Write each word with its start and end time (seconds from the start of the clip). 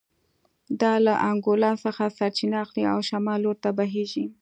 دا 0.81 0.93
له 1.05 1.13
انګولا 1.29 1.71
څخه 1.83 2.03
سرچینه 2.17 2.57
اخلي 2.63 2.83
او 2.93 2.99
شمال 3.09 3.39
لور 3.43 3.57
ته 3.63 3.69
بهېږي 3.77 4.25